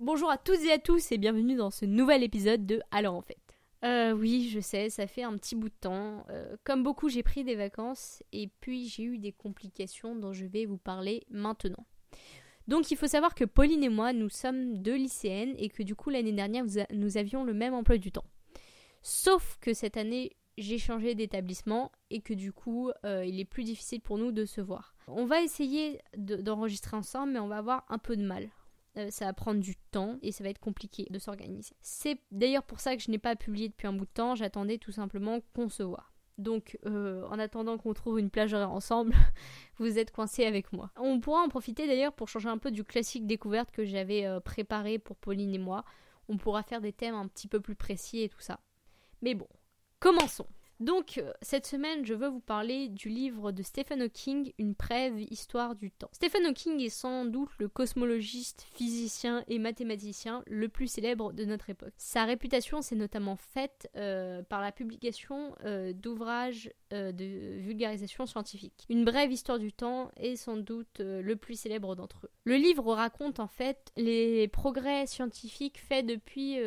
Bonjour 0.00 0.30
à 0.30 0.38
toutes 0.38 0.60
et 0.64 0.72
à 0.72 0.78
tous 0.78 1.12
et 1.12 1.18
bienvenue 1.18 1.54
dans 1.54 1.70
ce 1.70 1.84
nouvel 1.84 2.22
épisode 2.22 2.66
de 2.66 2.80
Alors 2.90 3.14
en 3.14 3.22
fait. 3.22 3.38
Euh, 3.84 4.12
oui, 4.12 4.50
je 4.52 4.60
sais, 4.60 4.90
ça 4.90 5.06
fait 5.06 5.22
un 5.22 5.36
petit 5.36 5.54
bout 5.54 5.68
de 5.68 5.74
temps. 5.80 6.24
Euh, 6.30 6.56
comme 6.64 6.82
beaucoup, 6.82 7.08
j'ai 7.08 7.22
pris 7.22 7.44
des 7.44 7.54
vacances 7.54 8.22
et 8.32 8.50
puis 8.60 8.88
j'ai 8.88 9.04
eu 9.04 9.18
des 9.18 9.32
complications 9.32 10.16
dont 10.16 10.32
je 10.32 10.46
vais 10.46 10.66
vous 10.66 10.78
parler 10.78 11.22
maintenant. 11.30 11.86
Donc 12.66 12.90
il 12.90 12.96
faut 12.96 13.06
savoir 13.06 13.34
que 13.34 13.44
Pauline 13.44 13.84
et 13.84 13.88
moi, 13.88 14.12
nous 14.12 14.30
sommes 14.30 14.78
deux 14.78 14.96
lycéennes 14.96 15.54
et 15.58 15.68
que 15.68 15.82
du 15.82 15.94
coup 15.94 16.10
l'année 16.10 16.32
dernière, 16.32 16.64
nous 16.92 17.16
avions 17.16 17.44
le 17.44 17.54
même 17.54 17.74
emploi 17.74 17.98
du 17.98 18.10
temps. 18.10 18.26
Sauf 19.02 19.58
que 19.60 19.72
cette 19.74 19.96
année, 19.96 20.32
j'ai 20.60 20.78
changé 20.78 21.14
d'établissement 21.14 21.90
et 22.10 22.20
que 22.20 22.34
du 22.34 22.52
coup, 22.52 22.90
euh, 23.04 23.24
il 23.24 23.40
est 23.40 23.44
plus 23.44 23.64
difficile 23.64 24.00
pour 24.00 24.18
nous 24.18 24.30
de 24.30 24.44
se 24.44 24.60
voir. 24.60 24.94
On 25.08 25.24
va 25.24 25.40
essayer 25.40 26.00
d'enregistrer 26.16 26.96
ensemble, 26.96 27.32
mais 27.32 27.38
on 27.38 27.48
va 27.48 27.58
avoir 27.58 27.84
un 27.88 27.98
peu 27.98 28.16
de 28.16 28.22
mal. 28.22 28.48
Euh, 28.96 29.10
ça 29.10 29.24
va 29.24 29.32
prendre 29.32 29.60
du 29.60 29.76
temps 29.90 30.18
et 30.22 30.32
ça 30.32 30.44
va 30.44 30.50
être 30.50 30.60
compliqué 30.60 31.06
de 31.10 31.18
s'organiser. 31.18 31.74
C'est 31.80 32.18
d'ailleurs 32.30 32.64
pour 32.64 32.80
ça 32.80 32.96
que 32.96 33.02
je 33.02 33.10
n'ai 33.10 33.18
pas 33.18 33.36
publié 33.36 33.68
depuis 33.68 33.86
un 33.86 33.92
bout 33.92 34.04
de 34.04 34.10
temps. 34.10 34.34
J'attendais 34.34 34.78
tout 34.78 34.92
simplement 34.92 35.40
qu'on 35.54 35.68
se 35.68 35.82
voit. 35.82 36.04
Donc, 36.38 36.78
euh, 36.86 37.26
en 37.26 37.38
attendant 37.38 37.76
qu'on 37.76 37.92
trouve 37.92 38.18
une 38.18 38.30
plage 38.30 38.54
ensemble, 38.54 39.14
vous 39.78 39.98
êtes 39.98 40.10
coincés 40.10 40.44
avec 40.44 40.72
moi. 40.72 40.90
On 40.96 41.20
pourra 41.20 41.40
en 41.42 41.48
profiter 41.48 41.86
d'ailleurs 41.86 42.12
pour 42.12 42.28
changer 42.28 42.48
un 42.48 42.58
peu 42.58 42.70
du 42.70 42.84
classique 42.84 43.26
découverte 43.26 43.70
que 43.70 43.84
j'avais 43.84 44.26
préparé 44.40 44.98
pour 44.98 45.16
Pauline 45.16 45.54
et 45.54 45.58
moi. 45.58 45.84
On 46.28 46.36
pourra 46.36 46.62
faire 46.62 46.80
des 46.80 46.92
thèmes 46.92 47.14
un 47.14 47.26
petit 47.28 47.48
peu 47.48 47.60
plus 47.60 47.74
précis 47.74 48.22
et 48.22 48.28
tout 48.28 48.40
ça. 48.40 48.60
Mais 49.22 49.34
bon, 49.34 49.48
Commençons. 50.00 50.46
Donc, 50.80 51.18
euh, 51.18 51.30
cette 51.42 51.66
semaine, 51.66 52.06
je 52.06 52.14
veux 52.14 52.28
vous 52.28 52.40
parler 52.40 52.88
du 52.88 53.10
livre 53.10 53.52
de 53.52 53.62
Stephen 53.62 54.00
Hawking, 54.00 54.54
Une 54.58 54.72
brève 54.72 55.20
histoire 55.30 55.74
du 55.74 55.90
temps. 55.90 56.08
Stephen 56.12 56.46
Hawking 56.46 56.80
est 56.80 56.88
sans 56.88 57.26
doute 57.26 57.50
le 57.58 57.68
cosmologiste, 57.68 58.66
physicien 58.72 59.44
et 59.46 59.58
mathématicien 59.58 60.42
le 60.46 60.70
plus 60.70 60.88
célèbre 60.88 61.34
de 61.34 61.44
notre 61.44 61.68
époque. 61.68 61.92
Sa 61.98 62.24
réputation 62.24 62.80
s'est 62.80 62.96
notamment 62.96 63.36
faite 63.36 63.90
euh, 63.94 64.42
par 64.42 64.62
la 64.62 64.72
publication 64.72 65.54
euh, 65.66 65.92
d'ouvrages 65.92 66.72
de 66.90 67.58
vulgarisation 67.60 68.26
scientifique. 68.26 68.86
Une 68.88 69.04
brève 69.04 69.30
histoire 69.30 69.60
du 69.60 69.72
temps 69.72 70.10
est 70.16 70.34
sans 70.34 70.56
doute 70.56 70.98
le 70.98 71.36
plus 71.36 71.54
célèbre 71.54 71.94
d'entre 71.94 72.26
eux. 72.26 72.30
Le 72.50 72.56
livre 72.56 72.92
raconte 72.94 73.38
en 73.38 73.46
fait 73.46 73.92
les 73.96 74.48
progrès 74.48 75.06
scientifiques 75.06 75.78
faits 75.78 76.04
depuis 76.04 76.58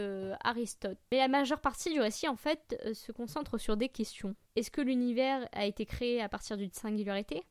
Aristote. 0.42 0.98
Mais 1.12 1.18
la 1.18 1.28
majeure 1.28 1.60
partie 1.60 1.92
du 1.92 2.00
récit 2.00 2.30
en 2.30 2.38
fait 2.38 2.82
se 2.94 3.12
concentre 3.12 3.58
sur 3.58 3.76
des 3.76 3.90
questions. 3.90 4.34
Est-ce 4.56 4.72
que 4.72 4.80
l'univers 4.80 5.46
a 5.52 5.66
été 5.66 5.86
créé 5.86 6.22
à 6.22 6.30
partir 6.30 6.56
d'une 6.56 6.72
singularité? 6.72 7.44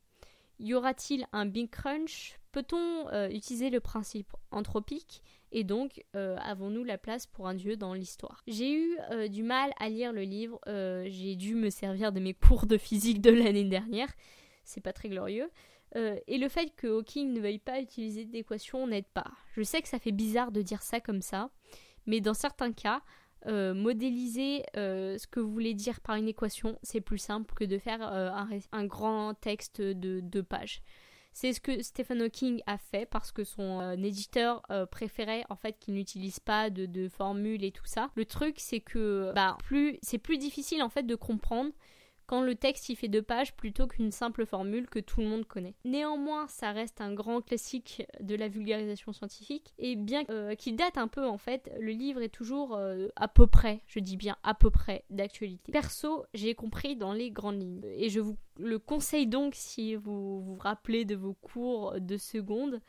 Y 0.61 0.73
aura-t-il 0.73 1.27
un 1.35 1.45
Big 1.45 1.69
Crunch? 1.69 2.39
Peut-on 2.53 3.07
euh, 3.13 3.29
utiliser 3.29 3.69
le 3.69 3.81
principe 3.81 4.33
anthropique? 4.51 5.23
Et 5.51 5.63
donc 5.63 6.03
euh, 6.17 6.39
avons-nous 6.41 6.85
la 6.85 6.97
place 6.97 7.27
pour 7.27 7.49
un 7.49 7.55
dieu 7.55 7.77
dans 7.77 7.93
l'histoire? 7.93 8.43
J'ai 8.47 8.73
eu 8.73 8.97
euh, 9.11 9.29
du 9.29 9.43
mal 9.43 9.75
à 9.79 9.91
lire 9.91 10.11
le 10.11 10.23
livre, 10.23 10.59
j'ai 10.67 11.37
dû 11.37 11.55
me 11.55 11.69
servir 11.69 12.13
de 12.13 12.21
mes 12.21 12.33
cours 12.33 12.65
de 12.65 12.79
physique 12.79 13.21
de 13.21 13.31
l'année 13.31 13.65
dernière, 13.65 14.09
c'est 14.65 14.81
pas 14.81 14.93
très 14.93 15.09
glorieux. 15.09 15.51
et 15.95 16.39
le 16.39 16.49
fait 16.49 16.75
que 16.75 16.87
Hawking 16.87 17.33
ne 17.33 17.41
veuille 17.41 17.59
pas 17.59 17.81
utiliser 17.81 18.25
d'équation 18.25 18.87
n'aide 18.87 19.07
pas. 19.13 19.31
Je 19.55 19.63
sais 19.63 19.83
que 19.83 19.89
ça 19.89 19.99
fait 19.99 20.13
bizarre 20.13 20.53
de 20.53 20.63
dire 20.63 20.83
ça 20.83 21.01
comme 21.01 21.21
ça, 21.21 21.51
mais 22.07 22.21
dans 22.21 22.35
certains 22.35 22.73
cas, 22.73 23.03
euh, 23.47 23.75
modéliser 23.75 24.63
euh, 24.77 25.19
ce 25.19 25.27
que 25.27 25.41
vous 25.41 25.51
voulez 25.51 25.75
dire 25.75 26.01
par 26.01 26.15
une 26.15 26.29
équation, 26.29 26.79
c'est 26.83 27.01
plus 27.01 27.19
simple 27.19 27.53
que 27.55 27.65
de 27.65 27.77
faire 27.77 28.01
euh, 28.01 28.31
un, 28.71 28.87
grand 28.87 29.35
texte 29.35 29.81
de 29.81 30.21
deux 30.21 30.45
pages. 30.45 30.83
C'est 31.33 31.53
ce 31.53 31.61
que 31.61 31.83
Stephen 31.83 32.23
Hawking 32.23 32.63
a 32.67 32.79
fait 32.79 33.05
parce 33.07 33.33
que 33.33 33.43
son 33.43 33.93
éditeur 33.93 34.63
préférait 34.91 35.45
en 35.49 35.57
fait 35.57 35.79
qu'il 35.81 35.95
n'utilise 35.95 36.41
pas 36.41 36.69
de, 36.69 36.85
de 36.85 37.09
formules 37.09 37.65
et 37.65 37.73
tout 37.73 37.87
ça. 37.87 38.11
Le 38.17 38.27
truc 38.27 38.57
c'est 38.59 38.81
que 38.81 39.33
bah, 39.35 39.57
plus 39.65 39.99
c'est 40.03 40.19
plus 40.19 40.37
difficile 40.37 40.83
en 40.83 40.91
fait 40.91 41.05
de 41.05 41.15
comprendre 41.15 41.73
le 42.41 42.55
texte 42.55 42.89
y 42.89 42.97
fait 42.97 43.09
deux 43.09 43.23
pages 43.23 43.55
plutôt 43.55 43.87
qu'une 43.87 44.11
simple 44.11 44.47
formule 44.47 44.89
que 44.89 44.99
tout 44.99 45.21
le 45.21 45.27
monde 45.27 45.45
connaît. 45.45 45.75
Néanmoins, 45.85 46.47
ça 46.49 46.73
reste 46.73 47.01
un 47.01 47.13
grand 47.13 47.43
classique 47.43 48.07
de 48.21 48.35
la 48.35 48.49
vulgarisation 48.49 49.13
scientifique, 49.13 49.75
et 49.79 49.97
bien 49.97 50.25
euh, 50.31 50.55
qu'il 50.55 50.77
date 50.77 50.97
un 50.97 51.09
peu 51.09 51.27
en 51.27 51.39
fait, 51.39 51.71
le 51.79 51.93
livre 51.93 52.23
est 52.23 52.29
toujours 52.29 52.75
euh, 52.77 53.09
à 53.17 53.29
peu 53.29 53.47
près, 53.47 53.83
je 53.87 53.99
dis 53.99 54.17
bien 54.17 54.37
à 54.43 54.55
peu 54.55 54.71
près, 54.71 55.05
d'actualité. 55.11 55.73
Perso, 55.73 56.25
j'ai 56.33 56.55
compris 56.55 56.97
dans 56.97 57.13
les 57.13 57.31
grandes 57.31 57.61
lignes, 57.61 57.83
et 57.85 58.09
je 58.09 58.21
vous 58.21 58.37
le 58.59 58.79
conseille 58.79 59.27
donc 59.27 59.55
si 59.55 59.95
vous 59.95 60.41
vous 60.41 60.57
rappelez 60.57 61.05
de 61.05 61.17
vos 61.17 61.35
cours 61.35 62.01
de 62.01 62.17
seconde, 62.17 62.81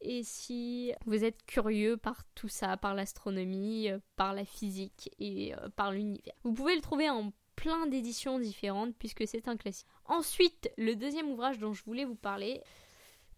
et 0.00 0.22
si 0.22 0.92
vous 1.06 1.24
êtes 1.24 1.44
curieux 1.46 1.96
par 1.96 2.22
tout 2.34 2.48
ça, 2.48 2.76
par 2.76 2.94
l'astronomie, 2.94 3.90
euh, 3.90 3.98
par 4.16 4.32
la 4.32 4.44
physique 4.44 5.10
et 5.18 5.52
par 5.74 5.90
l'univers. 5.90 6.34
Vous 6.44 6.52
pouvez 6.52 6.74
le 6.76 6.82
trouver 6.82 7.10
en 7.10 7.32
plein 7.56 7.86
d'éditions 7.86 8.38
différentes 8.38 8.94
puisque 8.98 9.26
c'est 9.26 9.48
un 9.48 9.56
classique. 9.56 9.88
Ensuite, 10.04 10.70
le 10.76 10.94
deuxième 10.94 11.30
ouvrage 11.30 11.58
dont 11.58 11.72
je 11.72 11.84
voulais 11.84 12.04
vous 12.04 12.14
parler, 12.14 12.62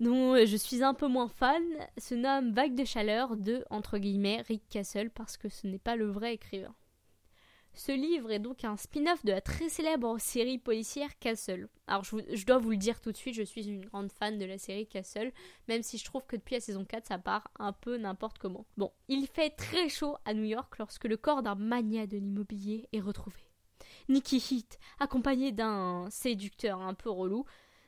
dont 0.00 0.36
je 0.44 0.56
suis 0.56 0.82
un 0.82 0.94
peu 0.94 1.08
moins 1.08 1.28
fan, 1.28 1.62
se 1.96 2.14
nomme 2.14 2.52
Vague 2.52 2.74
de 2.74 2.84
chaleur 2.84 3.36
de, 3.36 3.64
Rick 3.92 4.68
Castle 4.68 5.10
parce 5.10 5.36
que 5.36 5.48
ce 5.48 5.66
n'est 5.66 5.78
pas 5.78 5.96
le 5.96 6.10
vrai 6.10 6.34
écrivain. 6.34 6.74
Ce 7.74 7.92
livre 7.92 8.32
est 8.32 8.40
donc 8.40 8.64
un 8.64 8.76
spin-off 8.76 9.24
de 9.24 9.30
la 9.30 9.40
très 9.40 9.68
célèbre 9.68 10.18
série 10.18 10.58
policière 10.58 11.16
Castle. 11.20 11.68
Alors 11.86 12.02
je, 12.02 12.44
dois 12.44 12.58
vous 12.58 12.70
le 12.70 12.76
dire 12.76 13.00
tout 13.00 13.12
de 13.12 13.16
suite, 13.16 13.34
je 13.34 13.42
suis 13.44 13.68
une 13.68 13.84
grande 13.84 14.10
fan 14.10 14.36
de 14.36 14.44
la 14.44 14.58
série 14.58 14.88
Castle, 14.88 15.32
même 15.68 15.84
si 15.84 15.96
je 15.96 16.04
trouve 16.04 16.26
que 16.26 16.34
depuis 16.34 16.56
la 16.56 16.60
saison 16.60 16.84
4 16.84 17.06
ça 17.06 17.18
part 17.18 17.48
un 17.58 17.72
peu 17.72 17.96
n'importe 17.96 18.38
comment. 18.38 18.66
Bon, 18.76 18.90
il 19.06 19.28
fait 19.28 19.50
très 19.50 19.88
chaud 19.88 20.16
à 20.24 20.34
New 20.34 20.44
York 20.44 20.76
lorsque 20.78 21.04
le 21.04 21.16
corps 21.16 21.42
d'un 21.42 21.54
mania 21.54 22.08
de 22.08 22.16
l'immobilier 22.16 22.88
est 22.92 23.00
retrouvé. 23.00 23.47
Nicky 24.08 24.38
Heat, 24.38 24.78
accompagné 25.00 25.52
d'un 25.52 26.08
séducteur 26.10 26.80
un 26.80 26.94
peu 26.94 27.10
relou, 27.10 27.44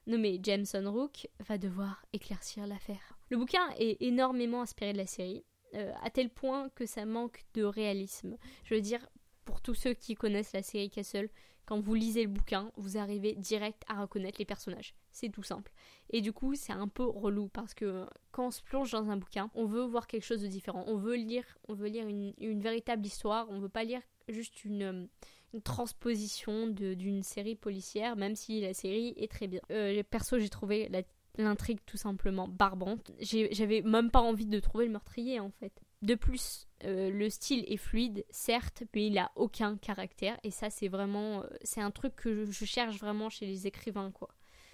nommé 0.06 0.38
Jameson 0.42 0.90
Rook, 0.92 1.28
va 1.40 1.56
devoir 1.56 2.04
éclaircir 2.12 2.66
l'affaire. 2.66 3.18
Le 3.30 3.38
bouquin 3.38 3.70
est 3.78 4.02
énormément 4.02 4.60
inspiré 4.60 4.92
de 4.92 4.98
la 4.98 5.06
série, 5.06 5.44
euh, 5.74 5.92
à 6.02 6.10
tel 6.10 6.28
point 6.28 6.68
que 6.70 6.84
ça 6.84 7.06
manque 7.06 7.44
de 7.54 7.64
réalisme. 7.64 8.36
Je 8.64 8.74
veux 8.74 8.80
dire, 8.80 9.08
pour 9.44 9.62
tous 9.62 9.74
ceux 9.74 9.94
qui 9.94 10.14
connaissent 10.14 10.52
la 10.52 10.62
série 10.62 10.90
Castle, 10.90 11.30
quand 11.64 11.80
vous 11.80 11.94
lisez 11.94 12.24
le 12.24 12.28
bouquin, 12.28 12.72
vous 12.76 12.98
arrivez 12.98 13.34
direct 13.36 13.84
à 13.88 14.00
reconnaître 14.00 14.38
les 14.40 14.44
personnages. 14.44 14.94
C'est 15.12 15.28
tout 15.28 15.44
simple. 15.44 15.72
Et 16.10 16.20
du 16.20 16.32
coup, 16.32 16.54
c'est 16.56 16.72
un 16.72 16.88
peu 16.88 17.04
relou 17.04 17.48
parce 17.48 17.74
que 17.74 18.06
quand 18.32 18.48
on 18.48 18.50
se 18.50 18.62
plonge 18.62 18.90
dans 18.90 19.08
un 19.08 19.16
bouquin, 19.16 19.50
on 19.54 19.66
veut 19.66 19.84
voir 19.84 20.08
quelque 20.08 20.24
chose 20.24 20.42
de 20.42 20.48
différent. 20.48 20.84
On 20.88 20.96
veut 20.96 21.14
lire, 21.14 21.44
on 21.68 21.74
veut 21.74 21.86
lire 21.88 22.08
une, 22.08 22.34
une 22.38 22.60
véritable 22.60 23.06
histoire. 23.06 23.48
On 23.50 23.60
veut 23.60 23.68
pas 23.68 23.84
lire 23.84 24.02
juste 24.28 24.64
une 24.64 25.08
une 25.52 25.62
transposition 25.62 26.68
d'une 26.68 27.22
série 27.22 27.56
policière, 27.56 28.16
même 28.16 28.36
si 28.36 28.60
la 28.60 28.74
série 28.74 29.14
est 29.16 29.30
très 29.30 29.48
bien. 29.48 29.60
Euh, 29.70 30.02
perso, 30.08 30.38
j'ai 30.38 30.48
trouvé 30.48 30.90
l'intrigue 31.38 31.80
tout 31.86 31.96
simplement 31.96 32.48
barbante. 32.48 33.10
J'avais 33.20 33.82
même 33.82 34.10
pas 34.10 34.20
envie 34.20 34.46
de 34.46 34.60
trouver 34.60 34.86
le 34.86 34.92
meurtrier 34.92 35.40
en 35.40 35.50
fait. 35.50 35.72
De 36.02 36.14
plus, 36.14 36.66
euh, 36.84 37.10
le 37.10 37.28
style 37.28 37.64
est 37.68 37.76
fluide, 37.76 38.24
certes, 38.30 38.84
mais 38.94 39.08
il 39.08 39.18
a 39.18 39.30
aucun 39.36 39.76
caractère. 39.76 40.38
Et 40.44 40.50
ça, 40.50 40.70
c'est 40.70 40.88
vraiment, 40.88 41.42
euh, 41.42 41.46
c'est 41.62 41.82
un 41.82 41.90
truc 41.90 42.16
que 42.16 42.46
je, 42.46 42.64
cherche 42.64 42.98
vraiment 42.98 43.28
chez 43.28 43.46
les 43.46 43.66
écrivains, 43.66 44.10
quoi. 44.10 44.28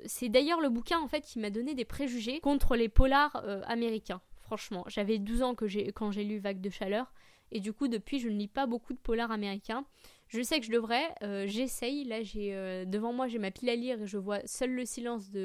C'est 0.05 0.29
d'ailleurs 0.29 0.61
le 0.61 0.69
bouquin 0.69 1.01
en 1.01 1.09
fait 1.09 1.23
qui 1.23 1.39
m'a 1.39 1.49
donné 1.49 1.75
des 1.75 1.87
préjugés 1.87 2.41
contre 2.41 2.77
les 2.77 2.91
polars 2.91 3.43
américains. 3.67 4.21
Franchement, 4.43 4.85
j'avais 4.89 5.19
12 5.19 5.43
ans 5.43 5.55
que 5.55 5.65
quand 5.91 6.11
j'ai 6.11 6.23
lu 6.23 6.39
Vague 6.39 6.61
de 6.61 6.69
chaleur, 6.69 7.13
et 7.53 7.61
du 7.61 7.73
coup 7.73 7.89
depuis 7.89 8.19
je 8.19 8.29
ne 8.29 8.37
lis 8.37 8.49
pas 8.49 8.67
beaucoup 8.67 8.93
de 8.93 8.99
polars 8.99 9.31
américains. 9.31 9.85
Je 10.29 10.43
sais 10.43 10.59
que 10.59 10.67
je 10.67 10.73
devrais, 10.73 11.15
euh, 11.23 11.47
j'essaye. 11.47 12.05
Là, 12.05 12.23
j'ai 12.23 12.55
euh, 12.55 12.85
devant 12.85 13.13
moi, 13.13 13.29
j'ai 13.29 13.39
ma 13.39 13.53
pile 13.53 13.71
à 13.71 13.77
lire 13.77 14.03
et 14.03 14.07
je 14.07 14.19
vois 14.19 14.41
Seul 14.45 14.73
le 14.73 14.85
silence 14.85 15.31
de 15.31 15.41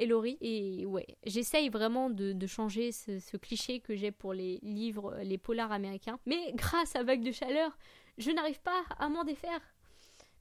euh, 0.00 0.36
Et 0.40 0.84
ouais, 0.86 1.06
j'essaye 1.24 1.68
vraiment 1.68 2.10
de, 2.10 2.46
changer 2.46 2.90
ce, 2.90 3.36
cliché 3.36 3.80
que 3.80 3.94
j'ai 3.94 4.10
pour 4.10 4.32
les 4.32 4.58
livres, 4.62 5.16
les 5.22 5.38
polars 5.38 5.70
américains. 5.70 6.18
Mais 6.26 6.52
grâce 6.54 6.96
à 6.96 7.04
Vague 7.04 7.22
de 7.22 7.30
chaleur, 7.30 7.78
je 8.16 8.30
n'arrive 8.32 8.60
pas 8.60 8.82
à 8.98 9.08
m'en 9.08 9.22
défaire. 9.22 9.60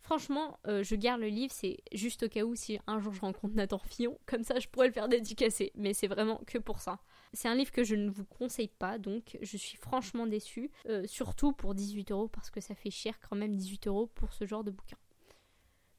Franchement, 0.01 0.57
je 0.65 0.95
garde 0.95 1.19
le 1.19 1.27
livre, 1.27 1.53
c'est 1.53 1.79
juste 1.91 2.23
au 2.23 2.29
cas 2.29 2.43
où 2.43 2.55
si 2.55 2.79
un 2.87 2.97
jour 2.99 3.13
je 3.13 3.19
rencontre 3.19 3.55
Nathan 3.55 3.77
Fillon, 3.77 4.17
comme 4.25 4.43
ça 4.43 4.57
je 4.57 4.67
pourrais 4.69 4.87
le 4.87 4.93
faire 4.93 5.09
dédicacer. 5.09 5.71
Mais 5.75 5.93
c'est 5.93 6.07
vraiment 6.07 6.41
que 6.47 6.57
pour 6.57 6.79
ça. 6.79 6.99
C'est 7.33 7.47
un 7.47 7.55
livre 7.55 7.71
que 7.71 7.83
je 7.83 7.95
ne 7.95 8.09
vous 8.09 8.25
conseille 8.25 8.71
pas, 8.79 8.97
donc 8.97 9.37
je 9.41 9.57
suis 9.57 9.77
franchement 9.77 10.27
déçue, 10.27 10.71
euh, 10.87 11.05
surtout 11.07 11.51
pour 11.51 11.75
18 11.75 12.11
euros, 12.11 12.27
parce 12.27 12.49
que 12.49 12.61
ça 12.61 12.75
fait 12.75 12.89
cher 12.89 13.19
quand 13.19 13.35
même 13.35 13.55
18 13.55 13.87
euros 13.87 14.07
pour 14.07 14.33
ce 14.33 14.45
genre 14.45 14.63
de 14.63 14.71
bouquin. 14.71 14.97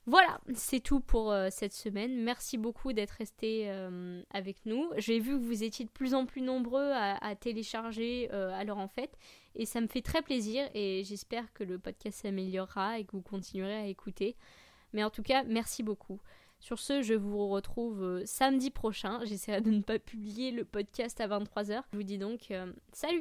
Voilà, 0.07 0.41
c'est 0.55 0.81
tout 0.81 1.01
pour 1.01 1.31
euh, 1.31 1.49
cette 1.51 1.75
semaine. 1.75 2.23
Merci 2.23 2.57
beaucoup 2.57 2.95
d'être 2.95 3.11
resté 3.11 3.65
euh, 3.67 4.23
avec 4.31 4.65
nous. 4.65 4.89
J'ai 4.97 5.21
vu 5.21 5.39
que 5.39 5.45
vous 5.45 5.63
étiez 5.63 5.85
de 5.85 5.91
plus 5.91 6.15
en 6.15 6.25
plus 6.25 6.41
nombreux 6.41 6.93
à, 6.95 7.37
télécharger 7.37 8.31
à 8.31 8.65
l'heure 8.65 8.79
en 8.79 8.89
fait, 8.89 9.19
et 9.55 9.67
ça 9.67 9.81
me 9.81 9.87
fait 9.87 10.03
très 10.03 10.23
plaisir, 10.23 10.69
et 10.75 11.03
j'espère 11.05 11.53
que 11.53 11.63
le 11.63 11.79
podcast 11.79 12.23
s'améliorera 12.23 12.99
et 12.99 13.05
que 13.05 13.13
vous 13.13 13.23
continuerez 13.23 13.77
à 13.77 13.87
écouter. 13.87 14.35
Mais 14.95 15.05
en 15.05 15.11
tout 15.11 15.23
cas, 15.23 15.45
merci 15.45 15.83
beaucoup. 15.83 16.21
Sur 16.61 16.79
ce, 16.79 17.03
je 17.03 17.15
vous 17.15 17.49
retrouve 17.49 18.03
euh, 18.03 18.23
samedi 18.27 18.71
prochain. 18.71 19.21
J'essaierai 19.25 19.61
de 19.61 19.71
ne 19.71 19.81
pas 19.81 19.99
publier 19.99 20.51
le 20.51 20.65
podcast 20.65 21.21
à 21.21 21.29
23h. 21.29 21.83
Je 21.93 21.97
vous 21.97 22.03
dis 22.03 22.19
donc 22.19 22.53
salut 22.93 23.17